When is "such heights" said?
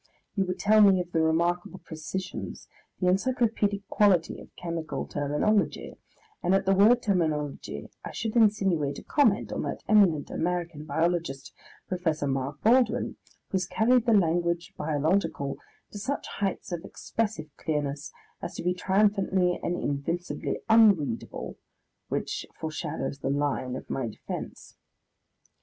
15.99-16.71